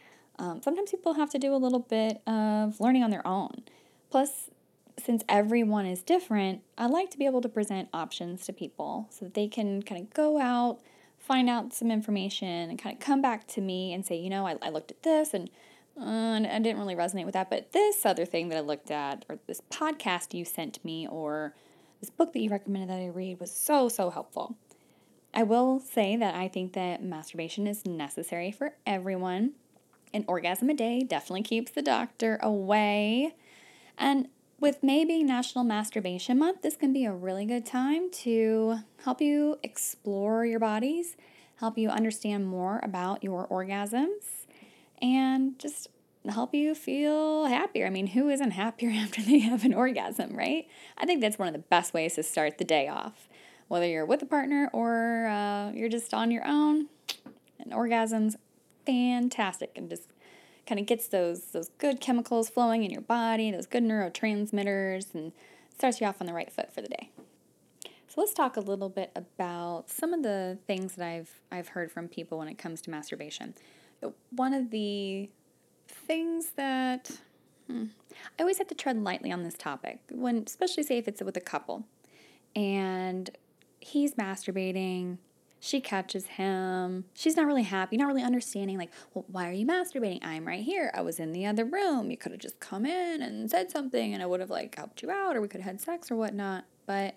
um, 0.40 0.62
sometimes 0.62 0.90
people 0.90 1.14
have 1.14 1.30
to 1.30 1.38
do 1.38 1.54
a 1.54 1.56
little 1.56 1.80
bit 1.80 2.22
of 2.26 2.80
learning 2.80 3.04
on 3.04 3.10
their 3.10 3.26
own. 3.26 3.62
Plus, 4.10 4.50
since 4.98 5.22
everyone 5.28 5.84
is 5.86 6.02
different, 6.02 6.62
I 6.78 6.86
like 6.86 7.10
to 7.10 7.18
be 7.18 7.26
able 7.26 7.42
to 7.42 7.48
present 7.48 7.90
options 7.92 8.46
to 8.46 8.52
people 8.52 9.06
so 9.10 9.26
that 9.26 9.34
they 9.34 9.48
can 9.48 9.82
kind 9.82 10.00
of 10.00 10.14
go 10.14 10.40
out, 10.40 10.80
find 11.18 11.48
out 11.50 11.74
some 11.74 11.90
information, 11.90 12.70
and 12.70 12.78
kind 12.78 12.96
of 12.96 13.00
come 13.00 13.20
back 13.20 13.46
to 13.48 13.60
me 13.60 13.92
and 13.92 14.04
say, 14.04 14.16
you 14.16 14.30
know, 14.30 14.46
I, 14.46 14.56
I 14.62 14.70
looked 14.70 14.90
at 14.90 15.02
this 15.02 15.34
and 15.34 15.50
uh, 16.00 16.48
I 16.48 16.58
didn't 16.58 16.78
really 16.78 16.96
resonate 16.96 17.26
with 17.26 17.34
that, 17.34 17.50
but 17.50 17.72
this 17.72 18.06
other 18.06 18.24
thing 18.24 18.48
that 18.48 18.56
I 18.56 18.62
looked 18.62 18.90
at, 18.90 19.26
or 19.28 19.38
this 19.46 19.60
podcast 19.70 20.32
you 20.32 20.46
sent 20.46 20.82
me, 20.82 21.06
or 21.06 21.54
this 22.00 22.08
book 22.08 22.32
that 22.32 22.40
you 22.40 22.48
recommended 22.48 22.88
that 22.88 23.02
I 23.02 23.08
read 23.08 23.40
was 23.40 23.50
so, 23.50 23.90
so 23.90 24.08
helpful. 24.08 24.56
I 25.34 25.42
will 25.42 25.80
say 25.80 26.16
that 26.16 26.34
I 26.34 26.48
think 26.48 26.72
that 26.72 27.04
masturbation 27.04 27.66
is 27.66 27.84
necessary 27.84 28.50
for 28.50 28.72
everyone. 28.86 29.52
An 30.12 30.24
orgasm 30.26 30.70
a 30.70 30.74
day 30.74 31.02
definitely 31.02 31.42
keeps 31.42 31.70
the 31.70 31.82
doctor 31.82 32.38
away. 32.42 33.34
And 33.96 34.28
with 34.58 34.82
May 34.82 35.04
being 35.04 35.26
National 35.26 35.64
Masturbation 35.64 36.38
Month, 36.38 36.62
this 36.62 36.76
can 36.76 36.92
be 36.92 37.04
a 37.04 37.12
really 37.12 37.46
good 37.46 37.64
time 37.64 38.10
to 38.10 38.80
help 39.04 39.20
you 39.20 39.58
explore 39.62 40.44
your 40.44 40.58
bodies, 40.58 41.16
help 41.56 41.78
you 41.78 41.88
understand 41.88 42.46
more 42.46 42.80
about 42.82 43.22
your 43.22 43.46
orgasms, 43.48 44.46
and 45.00 45.58
just 45.58 45.88
help 46.28 46.54
you 46.54 46.74
feel 46.74 47.46
happier. 47.46 47.86
I 47.86 47.90
mean, 47.90 48.08
who 48.08 48.28
isn't 48.28 48.50
happier 48.50 48.90
after 48.94 49.22
they 49.22 49.38
have 49.38 49.64
an 49.64 49.72
orgasm, 49.72 50.36
right? 50.36 50.66
I 50.98 51.06
think 51.06 51.20
that's 51.20 51.38
one 51.38 51.48
of 51.48 51.54
the 51.54 51.60
best 51.60 51.94
ways 51.94 52.16
to 52.16 52.22
start 52.22 52.58
the 52.58 52.64
day 52.64 52.88
off. 52.88 53.28
Whether 53.68 53.86
you're 53.86 54.04
with 54.04 54.20
a 54.22 54.26
partner 54.26 54.68
or 54.72 55.26
uh, 55.26 55.70
you're 55.70 55.88
just 55.88 56.12
on 56.12 56.30
your 56.30 56.46
own, 56.46 56.88
an 57.60 57.72
orgasm's 57.72 58.36
fantastic 58.86 59.72
and 59.76 59.88
just 59.88 60.08
kind 60.66 60.78
of 60.78 60.86
gets 60.86 61.08
those 61.08 61.46
those 61.46 61.70
good 61.78 62.00
chemicals 62.00 62.48
flowing 62.48 62.84
in 62.84 62.90
your 62.90 63.00
body, 63.00 63.50
those 63.50 63.66
good 63.66 63.82
neurotransmitters, 63.82 65.14
and 65.14 65.32
starts 65.76 66.00
you 66.00 66.06
off 66.06 66.20
on 66.20 66.26
the 66.26 66.34
right 66.34 66.52
foot 66.52 66.72
for 66.72 66.80
the 66.80 66.88
day. 66.88 67.10
So 67.84 68.20
let's 68.20 68.34
talk 68.34 68.56
a 68.56 68.60
little 68.60 68.88
bit 68.88 69.12
about 69.14 69.84
some 69.88 70.12
of 70.12 70.22
the 70.22 70.58
things 70.66 70.96
that 70.96 71.06
I've 71.06 71.40
I've 71.50 71.68
heard 71.68 71.90
from 71.92 72.08
people 72.08 72.38
when 72.38 72.48
it 72.48 72.58
comes 72.58 72.80
to 72.82 72.90
masturbation. 72.90 73.54
One 74.30 74.54
of 74.54 74.70
the 74.70 75.28
things 75.88 76.52
that 76.56 77.10
hmm, 77.66 77.86
I 78.38 78.42
always 78.42 78.58
have 78.58 78.68
to 78.68 78.74
tread 78.74 79.02
lightly 79.02 79.30
on 79.30 79.42
this 79.42 79.54
topic 79.54 80.00
when, 80.10 80.44
especially 80.46 80.82
say 80.82 80.98
if 80.98 81.06
it's 81.06 81.22
with 81.22 81.36
a 81.36 81.40
couple, 81.40 81.84
and 82.56 83.30
he's 83.80 84.14
masturbating, 84.14 85.18
she 85.60 85.80
catches 85.80 86.26
him. 86.26 87.04
She's 87.14 87.36
not 87.36 87.46
really 87.46 87.64
happy, 87.64 87.98
not 87.98 88.06
really 88.06 88.22
understanding, 88.22 88.78
like, 88.78 88.90
well, 89.12 89.26
why 89.30 89.46
are 89.46 89.52
you 89.52 89.66
masturbating? 89.66 90.24
I'm 90.24 90.46
right 90.46 90.64
here. 90.64 90.90
I 90.94 91.02
was 91.02 91.20
in 91.20 91.32
the 91.32 91.44
other 91.44 91.66
room. 91.66 92.10
You 92.10 92.16
could 92.16 92.32
have 92.32 92.40
just 92.40 92.58
come 92.60 92.86
in 92.86 93.20
and 93.20 93.50
said 93.50 93.70
something 93.70 94.14
and 94.14 94.22
I 94.22 94.26
would 94.26 94.40
have 94.40 94.50
like 94.50 94.74
helped 94.76 95.02
you 95.02 95.10
out 95.10 95.36
or 95.36 95.42
we 95.42 95.48
could 95.48 95.60
have 95.60 95.72
had 95.72 95.80
sex 95.80 96.10
or 96.10 96.16
whatnot. 96.16 96.64
But 96.86 97.16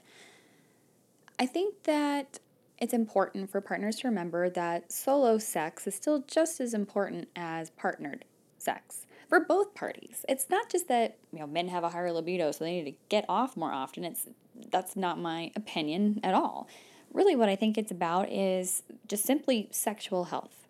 I 1.39 1.45
think 1.45 1.83
that 1.83 2.39
it's 2.77 2.93
important 2.93 3.50
for 3.50 3.62
partners 3.62 3.95
to 3.97 4.09
remember 4.09 4.50
that 4.50 4.91
solo 4.91 5.38
sex 5.38 5.88
is 5.88 5.95
still 5.95 6.25
just 6.27 6.59
as 6.59 6.73
important 6.73 7.29
as 7.38 7.69
partnered 7.69 8.25
sex 8.57 9.07
for 9.29 9.39
both 9.39 9.73
parties. 9.73 10.25
It's 10.27 10.50
not 10.50 10.69
just 10.69 10.89
that, 10.89 11.17
you 11.31 11.39
know, 11.39 11.47
men 11.47 11.69
have 11.69 11.85
a 11.85 11.89
higher 11.89 12.12
libido 12.12 12.51
so 12.51 12.65
they 12.65 12.81
need 12.81 12.91
to 12.91 12.97
get 13.07 13.23
off 13.29 13.55
more 13.55 13.71
often. 13.71 14.03
It's 14.03 14.27
that's 14.69 14.97
not 14.97 15.17
my 15.17 15.51
opinion 15.55 16.19
at 16.23 16.33
all. 16.33 16.67
Really 17.13 17.36
what 17.36 17.48
I 17.48 17.55
think 17.55 17.77
it's 17.77 17.91
about 17.91 18.32
is 18.32 18.84
just 19.08 19.24
simply 19.24 19.70
sexual 19.72 20.25
health. 20.25 20.67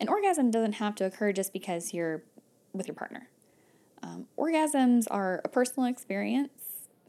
An 0.00 0.08
orgasm 0.08 0.50
doesn't 0.50 0.74
have 0.74 0.94
to 0.96 1.04
occur 1.04 1.32
just 1.32 1.52
because 1.52 1.94
you're 1.94 2.22
with 2.72 2.86
your 2.86 2.94
partner. 2.94 3.28
Um, 4.02 4.26
orgasms 4.36 5.06
are 5.10 5.40
a 5.44 5.48
personal 5.48 5.88
experience 5.88 6.50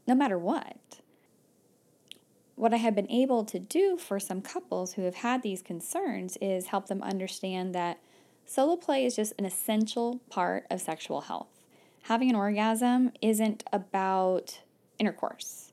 no 0.06 0.14
matter 0.14 0.38
what. 0.38 1.00
What 2.56 2.74
I 2.74 2.78
have 2.78 2.94
been 2.94 3.10
able 3.10 3.44
to 3.44 3.58
do 3.58 3.96
for 3.96 4.20
some 4.20 4.42
couples 4.42 4.94
who 4.94 5.02
have 5.02 5.16
had 5.16 5.42
these 5.42 5.62
concerns 5.62 6.36
is 6.40 6.66
help 6.66 6.88
them 6.88 7.02
understand 7.02 7.74
that 7.74 8.00
solo 8.44 8.76
play 8.76 9.04
is 9.04 9.16
just 9.16 9.32
an 9.38 9.44
essential 9.44 10.20
part 10.28 10.66
of 10.70 10.80
sexual 10.80 11.22
health. 11.22 11.48
Having 12.02 12.30
an 12.30 12.36
orgasm 12.36 13.12
isn't 13.22 13.64
about 13.72 14.60
intercourse. 14.98 15.69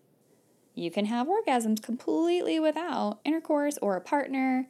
You 0.77 0.91
can 0.91 1.05
have 1.05 1.25
orgasms 1.25 1.81
completely 1.81 2.59
without 2.59 3.19
intercourse 3.25 3.79
or 3.81 3.95
a 3.95 4.01
partner 4.01 4.67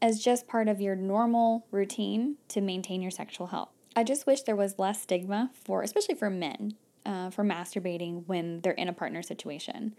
as 0.00 0.24
just 0.24 0.48
part 0.48 0.68
of 0.68 0.80
your 0.80 0.96
normal 0.96 1.66
routine 1.70 2.36
to 2.48 2.62
maintain 2.62 3.02
your 3.02 3.10
sexual 3.10 3.48
health. 3.48 3.68
I 3.94 4.04
just 4.04 4.26
wish 4.26 4.40
there 4.42 4.56
was 4.56 4.78
less 4.78 5.02
stigma 5.02 5.50
for, 5.52 5.82
especially 5.82 6.14
for 6.14 6.30
men, 6.30 6.76
uh, 7.04 7.28
for 7.28 7.44
masturbating 7.44 8.26
when 8.26 8.62
they're 8.62 8.72
in 8.72 8.88
a 8.88 8.92
partner 8.94 9.20
situation. 9.20 9.94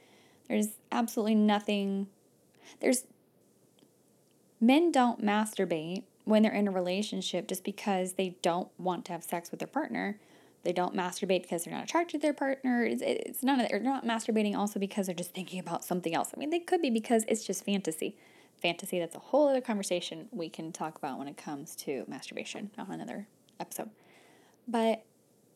There's 0.48 0.70
absolutely 0.92 1.36
nothing, 1.36 2.08
there's, 2.80 3.04
men 4.60 4.92
don't 4.92 5.24
masturbate 5.24 6.06
when 6.26 6.42
they're 6.42 6.52
in 6.52 6.68
a 6.68 6.72
relationship 6.72 7.48
just 7.48 7.64
because 7.64 8.14
they 8.14 8.36
don't 8.42 8.70
want 8.80 9.06
to 9.06 9.12
have 9.12 9.24
sex 9.24 9.52
with 9.52 9.60
their 9.60 9.68
partner. 9.68 10.20
They 10.64 10.74
don't 10.74 10.96
masturbate 10.96 11.44
because 11.44 11.64
they're 11.64 11.74
not 11.74 11.86
attracted 11.86 12.20
to 12.20 12.28
their 12.28 12.34
partner. 12.34 12.84
It's, 12.84 13.02
it's 13.02 13.44
none 13.44 13.60
of 13.60 13.64
that. 13.64 13.72
They're 13.72 13.80
not 13.80 14.06
masturbating 14.06 14.56
also 14.56 14.80
because 14.80 15.06
they're 15.06 15.16
just 15.16 15.34
thinking 15.34 15.60
about 15.60 15.86
something 15.86 16.14
else. 16.14 16.32
I 16.36 16.40
mean, 16.40 16.50
they 16.50 16.60
could 16.60 16.82
be 16.82 16.90
because 16.90 17.24
it's 17.28 17.46
just 17.46 17.64
fantasy. 17.64 18.18
Fantasy, 18.62 19.00
that's 19.00 19.16
a 19.16 19.20
whole 19.20 19.48
other 19.48 19.62
conversation 19.62 20.28
we 20.32 20.50
can 20.50 20.74
talk 20.74 20.98
about 20.98 21.18
when 21.18 21.30
it 21.30 21.38
comes 21.38 21.76
to 21.78 22.04
masturbation 22.08 22.72
on 22.78 22.92
another 22.92 23.28
episode. 23.60 23.90
But 24.68 25.04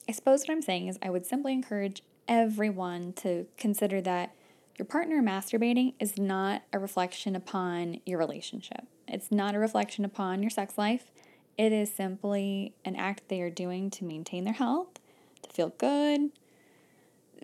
I 0.07 0.11
suppose 0.13 0.41
what 0.41 0.51
I'm 0.51 0.61
saying 0.61 0.87
is 0.87 0.97
I 1.01 1.09
would 1.09 1.25
simply 1.25 1.51
encourage 1.51 2.01
everyone 2.27 3.13
to 3.13 3.45
consider 3.57 3.99
that 4.01 4.33
your 4.77 4.85
partner 4.85 5.21
masturbating 5.21 5.93
is 5.99 6.17
not 6.17 6.63
a 6.71 6.79
reflection 6.79 7.35
upon 7.35 7.99
your 8.05 8.17
relationship. 8.17 8.85
It's 9.07 9.31
not 9.31 9.53
a 9.53 9.59
reflection 9.59 10.03
upon 10.05 10.41
your 10.41 10.49
sex 10.49 10.77
life. 10.77 11.11
It 11.57 11.71
is 11.71 11.91
simply 11.91 12.73
an 12.83 12.95
act 12.95 13.23
they 13.27 13.41
are 13.41 13.49
doing 13.49 13.89
to 13.91 14.05
maintain 14.05 14.43
their 14.43 14.53
health, 14.53 14.99
to 15.43 15.49
feel 15.49 15.69
good. 15.77 16.31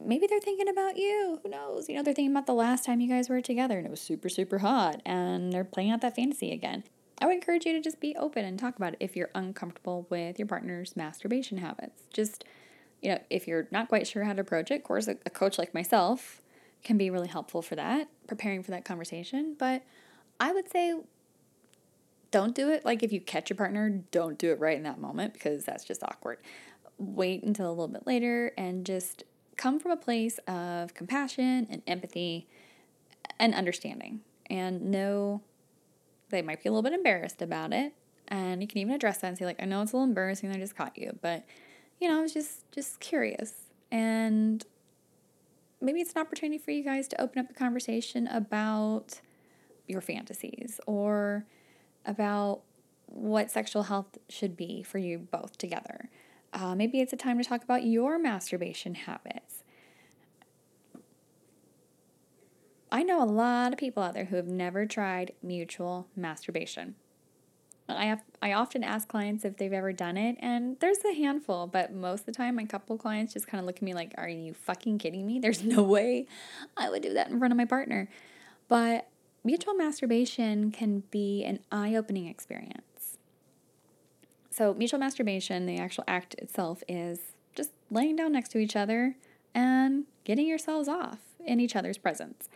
Maybe 0.01 0.28
they're 0.28 0.39
thinking 0.39 0.70
about 0.70 0.98
you. 0.98 1.39
Who 1.44 1.50
knows? 1.50 1.89
You 1.89 1.96
know, 1.96 2.04
they're 2.04 2.13
thinking 2.13 2.32
about 2.32 2.48
the 2.48 2.54
last 2.54 2.86
time 2.86 3.01
you 3.01 3.10
guys 3.10 3.30
were 3.30 3.42
together 3.42 3.78
and 3.78 3.86
it 3.86 3.92
was 3.92 4.01
super, 4.01 4.30
super 4.30 4.60
hot 4.60 5.01
and 5.06 5.51
they're 5.51 5.66
playing 5.66 5.92
out 5.92 6.01
that 6.01 6.16
fantasy 6.16 6.51
again. 6.51 6.84
I 7.22 7.25
would 7.25 7.36
encourage 7.36 7.66
you 7.66 7.74
to 7.74 7.82
just 7.82 8.00
be 8.00 8.16
open 8.16 8.46
and 8.46 8.58
talk 8.58 8.78
about 8.78 8.94
it 8.94 8.98
if 9.01 9.16
you're 9.16 9.30
uncomfortable 9.36 10.08
with 10.10 10.39
your 10.39 10.48
partner's 10.48 10.96
masturbation 10.96 11.58
habits. 11.58 12.04
Just, 12.13 12.46
you 13.01 13.10
know, 13.10 13.20
if 13.30 13.46
you're 13.46 13.68
not 13.72 13.89
quite 13.89 14.08
sure 14.08 14.24
how 14.24 14.34
to 14.34 14.42
approach 14.42 14.72
it, 14.72 14.75
of 14.75 14.84
course, 14.84 15.08
a, 15.08 15.18
a 15.25 15.30
coach 15.30 15.58
like 15.58 15.74
myself 15.74 16.42
can 16.84 16.98
be 16.98 17.10
really 17.10 17.28
helpful 17.28 17.62
for 17.62 17.75
that, 17.75 18.08
preparing 18.28 18.63
for 18.63 18.72
that 18.72 18.86
conversation. 18.86 19.56
But 19.60 19.84
I 20.39 20.54
would 20.54 20.72
say 20.72 20.98
don't 22.31 22.55
do 22.55 22.69
it. 22.69 22.86
Like 22.86 23.03
if 23.03 23.12
you 23.12 23.21
catch 23.21 23.50
your 23.50 23.57
partner, 23.57 23.89
don't 24.12 24.38
do 24.38 24.51
it 24.51 24.59
right 24.59 24.77
in 24.77 24.83
that 24.83 25.00
moment 25.00 25.33
because 25.33 25.65
that's 25.65 25.83
just 25.83 26.03
awkward. 26.03 26.38
Wait 26.98 27.43
until 27.43 27.69
a 27.69 27.71
little 27.71 27.88
bit 27.88 28.05
later 28.05 28.51
and 28.57 28.86
just 28.86 29.24
come 29.57 29.79
from 29.79 29.91
a 29.91 29.98
place 29.98 30.39
of 30.48 30.93
compassion 30.93 31.67
and 31.69 31.81
empathy 31.88 32.48
and 33.39 33.53
understanding 33.53 34.21
and 34.50 34.89
know 34.89 35.41
they 36.29 36.41
might 36.41 36.63
be 36.63 36.69
a 36.69 36.71
little 36.71 36.83
bit 36.83 36.93
embarrassed 36.93 37.41
about 37.41 37.74
it. 37.74 37.93
And 38.27 38.62
you 38.62 38.67
can 38.67 38.77
even 38.77 38.93
address 38.93 39.19
that 39.19 39.27
and 39.27 39.38
say, 39.38 39.45
like, 39.45 39.62
I 39.62 39.65
know 39.65 39.81
it's 39.81 39.91
a 39.91 39.95
little 39.95 40.07
embarrassing, 40.07 40.51
I 40.51 40.57
just 40.57 40.75
caught 40.75 40.98
you, 40.98 41.17
but 41.21 41.45
you 42.00 42.07
know, 42.07 42.19
I 42.19 42.21
was 42.21 42.33
just 42.33 42.71
just 42.71 43.00
curious. 43.00 43.53
And 43.91 44.63
maybe 45.81 46.00
it's 46.01 46.13
an 46.13 46.21
opportunity 46.21 46.57
for 46.57 46.71
you 46.71 46.83
guys 46.83 47.07
to 47.09 47.21
open 47.21 47.39
up 47.39 47.50
a 47.50 47.53
conversation 47.53 48.27
about 48.27 49.21
your 49.88 50.01
fantasies 50.01 50.79
or 50.86 51.45
about 52.06 52.62
what 53.06 53.51
sexual 53.51 53.84
health 53.84 54.18
should 54.29 54.56
be 54.56 54.84
for 54.84 54.98
you 54.98 55.18
both 55.18 55.58
together. 55.58 56.10
Uh, 56.53 56.75
maybe 56.75 57.00
it's 57.00 57.13
a 57.13 57.18
time 57.18 57.38
to 57.38 57.48
talk 57.48 57.63
about 57.63 57.84
your 57.84 58.18
masturbation 58.20 58.96
habits. 58.96 59.63
I 62.91 63.03
know 63.03 63.22
a 63.22 63.25
lot 63.25 63.72
of 63.72 63.77
people 63.77 64.01
out 64.01 64.13
there 64.13 64.25
who 64.25 64.36
have 64.36 64.48
never 64.48 64.86
tried 64.86 65.34
mutual 65.44 66.08
masturbation. 66.15 66.96
I 67.88 68.06
have 68.06 68.22
I 68.41 68.53
often 68.53 68.84
ask 68.84 69.08
clients 69.08 69.46
if 69.46 69.58
they've 69.58 69.74
ever 69.74 69.94
done 69.94 70.18
it, 70.18 70.38
and 70.39 70.77
there's 70.79 71.00
a 71.06 71.13
handful, 71.13 71.65
but 71.65 71.91
most 71.94 72.22
of 72.22 72.25
the 72.27 72.32
time, 72.32 72.56
my 72.56 72.65
couple 72.65 72.98
clients 72.98 73.34
just 73.34 73.48
kind 73.48 73.60
of 73.60 73.65
look 73.65 73.77
at 73.77 73.82
me 73.82 73.94
like, 73.94 74.13
"Are 74.18 74.29
you 74.29 74.53
fucking 74.53 75.00
kidding 75.00 75.25
me? 75.25 75.39
There's 75.39 75.63
no 75.63 75.82
way 75.96 76.27
I 76.77 76.89
would 76.89 77.01
do 77.01 77.13
that 77.13 77.29
in 77.29 77.39
front 77.39 77.51
of 77.51 77.58
my 77.58 77.65
partner." 77.65 78.10
But 78.68 79.08
mutual 79.43 79.74
masturbation 79.74 80.72
can 80.72 81.03
be 81.12 81.43
an 81.43 81.60
eye-opening 81.72 82.27
experience. 82.27 83.17
So, 84.51 84.74
mutual 84.74 85.00
masturbation, 85.00 85.65
the 85.65 85.77
actual 85.77 86.03
act 86.08 86.34
itself, 86.36 86.84
is 86.88 87.19
just 87.55 87.72
laying 87.89 88.15
down 88.15 88.34
next 88.34 88.50
to 88.50 88.58
each 88.58 88.75
other 88.75 89.15
and 89.53 90.05
getting 90.24 90.48
yourselves 90.48 90.88
off 90.88 91.19
in 91.46 91.60
each 91.60 91.75
other's 91.75 91.98
presence 91.98 92.50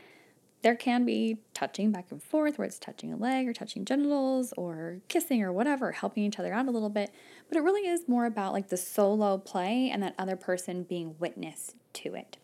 there 0.64 0.76
can 0.76 1.06
be 1.06 1.38
touching 1.54 1.92
back 1.92 2.06
and 2.10 2.24
forth 2.24 2.58
where 2.58 2.66
it's 2.66 2.80
touching 2.80 3.14
a 3.14 3.18
leg 3.18 3.48
or 3.48 3.54
touching 3.54 3.84
genitals 3.84 4.54
or 4.58 5.00
kissing 5.10 5.44
or 5.44 5.52
whatever, 5.52 5.92
helping 5.92 6.24
each 6.24 6.40
other 6.40 6.54
out 6.54 6.68
a 6.68 6.72
little 6.72 6.90
bit. 6.90 7.14
But 7.50 7.58
it 7.58 7.62
really 7.62 7.88
is 7.88 8.08
more 8.08 8.26
about 8.26 8.54
like 8.54 8.70
the 8.70 8.78
solo 8.78 9.38
play 9.38 9.90
and 9.94 10.02
that 10.02 10.16
other 10.18 10.38
person 10.38 10.84
being 10.84 11.16
witness 11.20 11.76
to 11.94 12.16
it. 12.16 12.38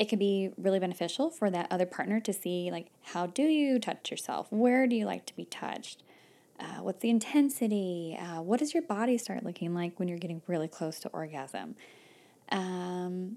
It 0.00 0.08
can 0.08 0.18
be 0.18 0.48
really 0.56 0.78
beneficial 0.78 1.28
for 1.28 1.50
that 1.50 1.66
other 1.70 1.84
partner 1.84 2.20
to 2.20 2.32
see 2.32 2.70
like 2.72 2.86
how 3.02 3.26
do 3.26 3.42
you 3.42 3.78
touch 3.78 4.10
yourself? 4.10 4.46
Where 4.48 4.86
do 4.86 4.96
you 4.96 5.04
like 5.04 5.26
to 5.26 5.36
be 5.36 5.44
touched? 5.44 6.02
Uh, 6.58 6.82
what's 6.82 7.00
the 7.02 7.10
intensity? 7.10 8.18
Uh, 8.18 8.40
what 8.40 8.60
does 8.60 8.72
your 8.72 8.82
body 8.82 9.18
start 9.18 9.44
looking 9.44 9.74
like 9.74 9.98
when 9.98 10.08
you're 10.08 10.16
getting 10.16 10.40
really 10.46 10.68
close 10.68 11.00
to 11.00 11.10
orgasm? 11.10 11.76
Um, 12.50 13.36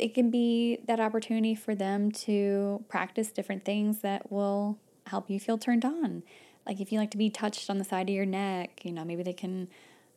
it 0.00 0.12
can 0.12 0.30
be 0.30 0.80
that 0.88 0.98
opportunity 0.98 1.54
for 1.54 1.76
them 1.76 2.10
to 2.12 2.84
practice 2.88 3.30
different 3.30 3.64
things 3.64 4.00
that 4.00 4.32
will 4.32 4.78
help 5.06 5.30
you 5.30 5.38
feel 5.38 5.58
turned 5.58 5.84
on. 5.84 6.24
Like 6.66 6.80
if 6.80 6.90
you 6.90 6.98
like 6.98 7.12
to 7.12 7.18
be 7.18 7.30
touched 7.30 7.70
on 7.70 7.78
the 7.78 7.84
side 7.84 8.08
of 8.08 8.14
your 8.14 8.26
neck, 8.26 8.84
you 8.84 8.90
know, 8.90 9.04
maybe 9.04 9.22
they 9.22 9.32
can, 9.32 9.68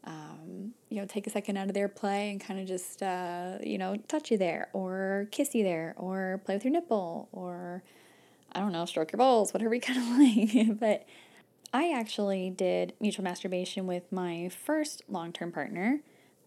um, 0.05 0.73
you 0.89 0.99
know, 0.99 1.05
take 1.05 1.27
a 1.27 1.29
second 1.29 1.57
out 1.57 1.67
of 1.67 1.73
their 1.73 1.87
play 1.87 2.31
and 2.31 2.41
kind 2.41 2.59
of 2.59 2.67
just, 2.67 3.01
uh, 3.01 3.57
you 3.63 3.77
know, 3.77 3.95
touch 4.07 4.31
you 4.31 4.37
there 4.37 4.69
or 4.73 5.27
kiss 5.31 5.55
you 5.55 5.63
there 5.63 5.93
or 5.97 6.41
play 6.45 6.55
with 6.55 6.63
your 6.63 6.73
nipple 6.73 7.29
or, 7.31 7.83
I 8.51 8.59
don't 8.59 8.71
know, 8.71 8.85
stroke 8.85 9.11
your 9.11 9.17
balls, 9.17 9.53
whatever 9.53 9.73
you 9.73 9.81
kind 9.81 9.99
of 9.99 10.07
like. 10.67 10.79
but 10.79 11.05
I 11.73 11.91
actually 11.91 12.49
did 12.49 12.93
mutual 12.99 13.23
masturbation 13.23 13.87
with 13.87 14.11
my 14.11 14.49
first 14.49 15.03
long 15.09 15.31
term 15.31 15.51
partner 15.51 16.01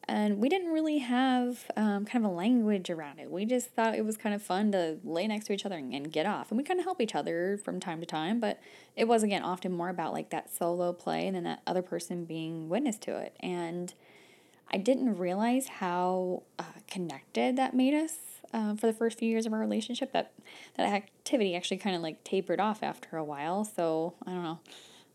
and 0.09 0.39
we 0.39 0.49
didn't 0.49 0.73
really 0.73 0.99
have 0.99 1.69
um, 1.77 2.05
kind 2.05 2.25
of 2.25 2.31
a 2.31 2.35
language 2.35 2.91
around 2.91 3.19
it. 3.19 3.31
We 3.31 3.45
just 3.45 3.71
thought 3.71 3.97
it 3.97 4.05
was 4.05 4.17
kind 4.17 4.35
of 4.35 4.43
fun 4.43 4.71
to 4.73 4.99
lay 5.03 5.27
next 5.27 5.47
to 5.47 5.53
each 5.53 5.67
other 5.67 5.77
and, 5.77 5.93
and 5.93 6.13
get 6.13 6.27
off. 6.27 6.51
And 6.51 6.59
we 6.59 6.63
kind 6.65 6.79
of 6.79 6.85
help 6.85 7.01
each 7.01 7.15
other 7.15 7.59
from 7.65 7.81
time 7.81 7.99
to 8.01 8.07
time, 8.07 8.39
but 8.39 8.61
it 8.95 9.09
was, 9.09 9.25
again, 9.25 9.43
often 9.43 9.73
more 9.73 9.89
about 9.89 10.13
like 10.13 10.31
that 10.31 10.55
solo 10.55 10.93
play 10.93 11.27
and 11.27 11.35
then 11.35 11.43
that 11.43 11.61
other 11.67 11.83
person 11.83 12.25
being 12.25 12.69
witness 12.69 12.99
to 12.99 13.17
it. 13.17 13.37
And 13.41 13.93
I 14.73 14.77
didn't 14.77 15.19
realize 15.19 15.67
how 15.67 16.45
uh, 16.59 16.65
connected 16.87 17.57
that 17.57 17.75
made 17.75 17.95
us 17.95 18.17
uh, 18.53 18.77
for 18.77 18.87
the 18.87 18.93
first 18.93 19.19
few 19.19 19.29
years 19.29 19.45
of 19.45 19.53
our 19.53 19.59
relationship. 19.59 20.13
That, 20.13 20.33
that 20.77 20.87
activity 20.87 21.57
actually 21.57 21.79
kind 21.79 21.97
of 21.97 22.03
like 22.03 22.23
tapered 22.23 22.61
off 22.61 22.85
after 22.85 23.17
a 23.17 23.25
while. 23.25 23.65
So 23.65 24.15
I 24.25 24.31
don't 24.31 24.43
know. 24.45 24.61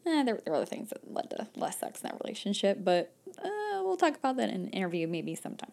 Eh, 0.05 0.23
there, 0.23 0.41
there 0.43 0.51
were 0.51 0.55
other 0.55 0.65
things 0.65 0.89
that 0.89 1.13
led 1.13 1.29
to 1.29 1.47
less 1.55 1.79
sex 1.79 2.01
in 2.01 2.09
that 2.09 2.19
relationship, 2.23 2.83
but 2.83 3.13
uh, 3.37 3.70
we'll 3.83 3.97
talk 3.97 4.15
about 4.15 4.37
that 4.37 4.49
in 4.49 4.55
an 4.55 4.69
interview 4.69 5.07
maybe 5.07 5.35
sometime. 5.35 5.71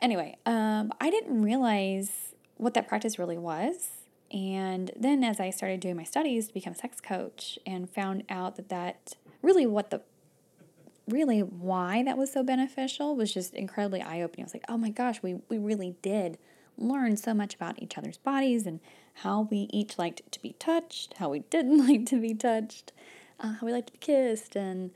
Anyway, 0.00 0.36
um, 0.46 0.92
I 1.00 1.10
didn't 1.10 1.42
realize 1.42 2.34
what 2.56 2.74
that 2.74 2.88
practice 2.88 3.18
really 3.18 3.38
was. 3.38 3.88
And 4.30 4.90
then 4.96 5.22
as 5.22 5.38
I 5.38 5.50
started 5.50 5.80
doing 5.80 5.96
my 5.96 6.04
studies 6.04 6.48
to 6.48 6.54
become 6.54 6.72
a 6.72 6.76
sex 6.76 7.00
coach 7.00 7.58
and 7.64 7.88
found 7.88 8.24
out 8.28 8.56
that 8.56 8.68
that 8.68 9.14
really 9.42 9.66
what 9.66 9.90
the 9.90 10.02
really 11.06 11.40
why 11.40 12.02
that 12.02 12.16
was 12.16 12.32
so 12.32 12.42
beneficial 12.42 13.14
was 13.14 13.32
just 13.32 13.54
incredibly 13.54 14.02
eye-opening. 14.02 14.44
I 14.44 14.46
was 14.46 14.54
like, 14.54 14.64
"Oh 14.68 14.78
my 14.78 14.90
gosh, 14.90 15.22
we 15.22 15.36
we 15.48 15.58
really 15.58 15.94
did 16.02 16.38
learn 16.76 17.16
so 17.16 17.34
much 17.34 17.54
about 17.54 17.80
each 17.80 17.96
other's 17.96 18.18
bodies 18.18 18.66
and 18.66 18.80
how 19.18 19.42
we 19.42 19.68
each 19.70 19.98
liked 19.98 20.20
to 20.32 20.42
be 20.42 20.54
touched, 20.54 21.14
how 21.18 21.28
we 21.28 21.38
didn't 21.50 21.86
like 21.86 22.06
to 22.06 22.20
be 22.20 22.34
touched, 22.34 22.92
uh, 23.38 23.54
how 23.54 23.66
we 23.66 23.72
liked 23.72 23.88
to 23.88 23.92
be 23.92 23.98
kissed, 23.98 24.56
and 24.56 24.90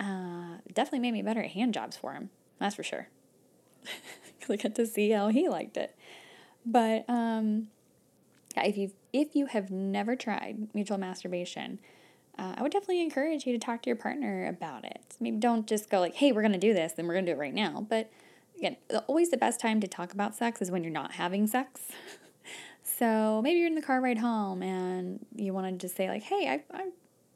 uh, 0.00 0.56
definitely 0.72 1.00
made 1.00 1.12
me 1.12 1.22
better 1.22 1.42
at 1.42 1.50
hand 1.50 1.74
jobs 1.74 1.96
for 1.96 2.14
him. 2.14 2.30
That's 2.58 2.74
for 2.74 2.82
sure. 2.82 3.08
I 4.48 4.56
got 4.56 4.74
to 4.74 4.86
see 4.86 5.10
how 5.10 5.28
he 5.28 5.48
liked 5.48 5.76
it. 5.76 5.94
But 6.64 7.04
um, 7.08 7.68
if 8.56 8.76
you 8.76 8.92
if 9.12 9.34
you 9.34 9.46
have 9.46 9.70
never 9.70 10.16
tried 10.16 10.68
mutual 10.74 10.98
masturbation, 10.98 11.78
uh, 12.38 12.54
I 12.56 12.62
would 12.62 12.72
definitely 12.72 13.02
encourage 13.02 13.46
you 13.46 13.52
to 13.52 13.58
talk 13.58 13.82
to 13.82 13.88
your 13.88 13.96
partner 13.96 14.46
about 14.46 14.84
it. 14.84 15.16
Maybe 15.20 15.36
don't 15.36 15.66
just 15.66 15.90
go 15.90 16.00
like, 16.00 16.14
"Hey, 16.14 16.32
we're 16.32 16.42
gonna 16.42 16.58
do 16.58 16.74
this, 16.74 16.94
and 16.98 17.06
we're 17.06 17.14
gonna 17.14 17.26
do 17.26 17.32
it 17.32 17.38
right 17.38 17.54
now." 17.54 17.86
But 17.88 18.10
again, 18.58 18.76
always 19.06 19.30
the 19.30 19.36
best 19.36 19.60
time 19.60 19.80
to 19.80 19.86
talk 19.86 20.12
about 20.12 20.34
sex 20.34 20.60
is 20.60 20.70
when 20.70 20.82
you're 20.82 20.92
not 20.92 21.12
having 21.12 21.46
sex. 21.46 21.82
so 22.82 23.40
maybe 23.42 23.58
you're 23.58 23.68
in 23.68 23.74
the 23.74 23.82
car 23.82 24.00
ride 24.00 24.18
home 24.18 24.62
and 24.62 25.24
you 25.36 25.54
want 25.54 25.66
to 25.66 25.86
just 25.86 25.96
say 25.96 26.08
like, 26.08 26.22
"Hey, 26.22 26.48
I 26.48 26.76
I 26.76 26.90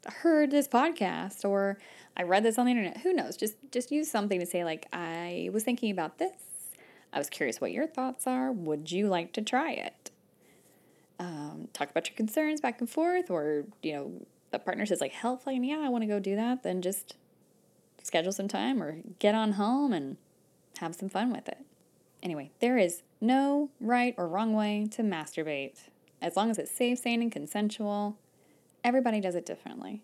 heard 0.07 0.51
this 0.51 0.67
podcast," 0.67 1.47
or 1.47 1.77
"I 2.17 2.23
read 2.23 2.43
this 2.43 2.57
on 2.57 2.65
the 2.65 2.71
internet." 2.71 2.97
Who 2.97 3.13
knows? 3.13 3.37
Just 3.37 3.55
just 3.71 3.91
use 3.91 4.09
something 4.09 4.39
to 4.39 4.45
say 4.45 4.63
like, 4.63 4.87
"I 4.93 5.49
was 5.53 5.63
thinking 5.63 5.91
about 5.91 6.17
this. 6.17 6.33
I 7.13 7.17
was 7.17 7.29
curious 7.29 7.61
what 7.61 7.71
your 7.71 7.87
thoughts 7.87 8.27
are. 8.27 8.51
Would 8.51 8.91
you 8.91 9.07
like 9.07 9.33
to 9.33 9.41
try 9.41 9.71
it?" 9.71 10.11
Um, 11.19 11.69
talk 11.73 11.89
about 11.89 12.09
your 12.09 12.15
concerns 12.15 12.61
back 12.61 12.79
and 12.79 12.89
forth, 12.89 13.31
or 13.31 13.65
you 13.81 13.93
know, 13.93 14.11
the 14.51 14.59
partner 14.59 14.85
says 14.85 15.01
like, 15.01 15.13
"Hell, 15.13 15.41
yeah, 15.47 15.79
I 15.79 15.89
want 15.89 16.03
to 16.03 16.07
go 16.07 16.19
do 16.19 16.35
that." 16.35 16.63
Then 16.63 16.81
just 16.81 17.15
schedule 18.03 18.31
some 18.31 18.47
time 18.47 18.81
or 18.81 18.99
get 19.19 19.33
on 19.33 19.53
home 19.53 19.91
and 19.91 20.17
have 20.79 20.95
some 20.95 21.09
fun 21.09 21.31
with 21.31 21.47
it. 21.47 21.59
Anyway, 22.21 22.51
there 22.59 22.77
is 22.77 23.01
no 23.21 23.69
right 23.79 24.13
or 24.17 24.27
wrong 24.27 24.53
way 24.53 24.87
to 24.91 25.01
masturbate. 25.01 25.89
As 26.21 26.35
long 26.35 26.49
as 26.49 26.57
it's 26.57 26.71
safe, 26.71 26.99
sane, 26.99 27.21
and 27.21 27.31
consensual, 27.31 28.17
everybody 28.85 29.19
does 29.19 29.35
it 29.35 29.45
differently. 29.45 30.01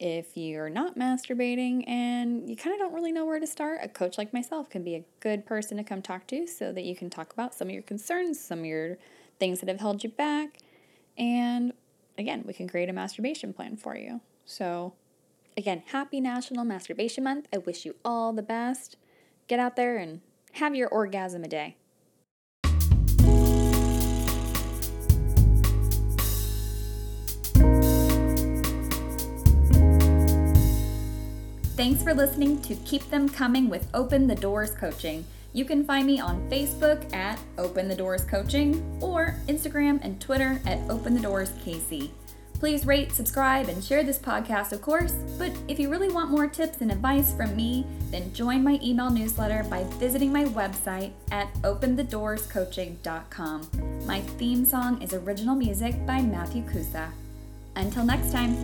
If 0.00 0.36
you're 0.36 0.70
not 0.70 0.96
masturbating 0.96 1.86
and 1.86 2.48
you 2.48 2.56
kind 2.56 2.72
of 2.72 2.80
don't 2.80 2.94
really 2.94 3.12
know 3.12 3.26
where 3.26 3.38
to 3.38 3.46
start, 3.46 3.80
a 3.82 3.88
coach 3.88 4.16
like 4.16 4.32
myself 4.32 4.70
can 4.70 4.82
be 4.82 4.94
a 4.94 5.04
good 5.20 5.44
person 5.44 5.76
to 5.76 5.84
come 5.84 6.00
talk 6.02 6.26
to 6.28 6.46
so 6.46 6.72
that 6.72 6.84
you 6.84 6.96
can 6.96 7.10
talk 7.10 7.32
about 7.32 7.54
some 7.54 7.68
of 7.68 7.74
your 7.74 7.82
concerns, 7.82 8.40
some 8.40 8.60
of 8.60 8.64
your 8.64 8.96
things 9.38 9.60
that 9.60 9.68
have 9.68 9.80
held 9.80 10.02
you 10.02 10.10
back. 10.10 10.58
And 11.18 11.72
again, 12.16 12.44
we 12.46 12.54
can 12.54 12.68
create 12.68 12.88
a 12.88 12.92
masturbation 12.92 13.52
plan 13.52 13.76
for 13.76 13.96
you. 13.96 14.20
So, 14.46 14.94
again, 15.56 15.82
happy 15.88 16.20
National 16.20 16.64
Masturbation 16.64 17.24
Month. 17.24 17.48
I 17.52 17.58
wish 17.58 17.84
you 17.84 17.96
all 18.04 18.32
the 18.32 18.42
best. 18.42 18.96
Get 19.48 19.58
out 19.58 19.76
there 19.76 19.98
and 19.98 20.22
have 20.52 20.74
your 20.74 20.88
orgasm 20.88 21.44
a 21.44 21.48
day. 21.48 21.76
Thanks 31.78 32.02
for 32.02 32.12
listening 32.12 32.60
to 32.62 32.74
Keep 32.74 33.08
Them 33.08 33.28
Coming 33.28 33.70
with 33.70 33.86
Open 33.94 34.26
the 34.26 34.34
Doors 34.34 34.72
Coaching. 34.72 35.24
You 35.52 35.64
can 35.64 35.84
find 35.84 36.08
me 36.08 36.18
on 36.18 36.50
Facebook 36.50 37.14
at 37.14 37.38
Open 37.56 37.86
the 37.86 37.94
Doors 37.94 38.24
Coaching 38.24 38.98
or 39.00 39.36
Instagram 39.46 40.00
and 40.02 40.20
Twitter 40.20 40.60
at 40.66 40.80
Open 40.90 41.14
the 41.14 41.20
Doors 41.20 41.50
KC. 41.64 42.10
Please 42.54 42.84
rate, 42.84 43.12
subscribe, 43.12 43.68
and 43.68 43.84
share 43.84 44.02
this 44.02 44.18
podcast, 44.18 44.72
of 44.72 44.82
course. 44.82 45.12
But 45.38 45.52
if 45.68 45.78
you 45.78 45.88
really 45.88 46.08
want 46.08 46.32
more 46.32 46.48
tips 46.48 46.80
and 46.80 46.90
advice 46.90 47.32
from 47.32 47.54
me, 47.54 47.86
then 48.10 48.34
join 48.34 48.64
my 48.64 48.80
email 48.82 49.08
newsletter 49.08 49.62
by 49.70 49.84
visiting 50.00 50.32
my 50.32 50.46
website 50.46 51.12
at 51.30 51.54
openthedoorscoaching.com. 51.62 53.68
My 54.04 54.20
theme 54.20 54.64
song 54.64 55.00
is 55.00 55.14
original 55.14 55.54
music 55.54 56.04
by 56.04 56.22
Matthew 56.22 56.64
Kusa. 56.64 57.12
Until 57.76 58.04
next 58.04 58.32
time. 58.32 58.56